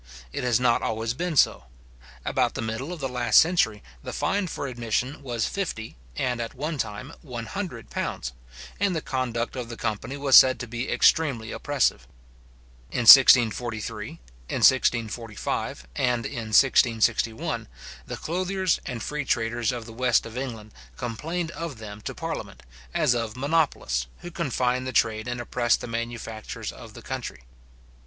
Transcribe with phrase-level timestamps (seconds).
[0.33, 1.65] It has not always been so.
[2.25, 6.55] About the middle of the last century, the fine for admission was fifty, and at
[6.55, 8.33] one time one hundred pounds,
[8.79, 12.07] and the conduct of the company was said to be extremely oppressive.
[12.89, 17.67] In 1643, in 1645, and in 1661,
[18.07, 22.63] the clothiers and free traders of the west of England complained of them to parliament,
[22.91, 27.43] as of monopolists, who confined the trade, and oppressed the manufactures of the country.